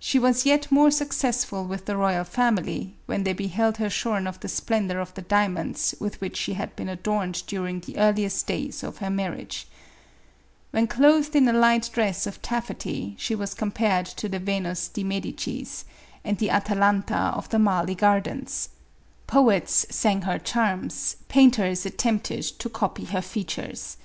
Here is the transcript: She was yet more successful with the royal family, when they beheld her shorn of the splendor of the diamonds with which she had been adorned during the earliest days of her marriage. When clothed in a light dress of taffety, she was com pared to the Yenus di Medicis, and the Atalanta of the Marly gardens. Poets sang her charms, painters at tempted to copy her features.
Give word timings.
She 0.00 0.18
was 0.18 0.44
yet 0.44 0.72
more 0.72 0.90
successful 0.90 1.64
with 1.64 1.84
the 1.86 1.96
royal 1.96 2.24
family, 2.24 2.96
when 3.06 3.22
they 3.22 3.32
beheld 3.32 3.76
her 3.76 3.88
shorn 3.88 4.26
of 4.26 4.40
the 4.40 4.48
splendor 4.48 4.98
of 4.98 5.14
the 5.14 5.22
diamonds 5.22 5.94
with 6.00 6.20
which 6.20 6.36
she 6.36 6.54
had 6.54 6.74
been 6.74 6.88
adorned 6.88 7.44
during 7.46 7.78
the 7.78 7.96
earliest 7.96 8.48
days 8.48 8.82
of 8.82 8.96
her 8.98 9.10
marriage. 9.10 9.68
When 10.72 10.88
clothed 10.88 11.36
in 11.36 11.46
a 11.46 11.52
light 11.52 11.88
dress 11.92 12.26
of 12.26 12.42
taffety, 12.42 13.14
she 13.16 13.36
was 13.36 13.54
com 13.54 13.70
pared 13.70 14.06
to 14.06 14.28
the 14.28 14.40
Yenus 14.40 14.88
di 14.92 15.04
Medicis, 15.04 15.84
and 16.24 16.36
the 16.38 16.50
Atalanta 16.50 17.14
of 17.36 17.48
the 17.50 17.60
Marly 17.60 17.94
gardens. 17.94 18.70
Poets 19.28 19.86
sang 19.88 20.22
her 20.22 20.40
charms, 20.40 21.14
painters 21.28 21.86
at 21.86 21.96
tempted 21.96 22.42
to 22.42 22.68
copy 22.68 23.04
her 23.04 23.22
features. 23.22 23.98